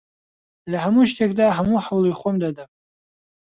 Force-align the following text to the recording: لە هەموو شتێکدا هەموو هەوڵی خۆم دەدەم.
لە 0.71 0.77
هەموو 0.85 1.09
شتێکدا 1.11 1.47
هەموو 1.57 1.83
هەوڵی 1.87 2.17
خۆم 2.19 2.35
دەدەم. 2.43 2.69